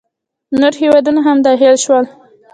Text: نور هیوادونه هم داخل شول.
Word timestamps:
نور 0.59 0.73
هیوادونه 0.81 1.19
هم 1.27 1.37
داخل 1.45 1.75
شول. 1.83 2.05